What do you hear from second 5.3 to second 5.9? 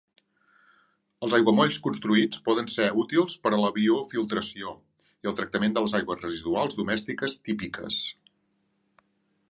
el tractament de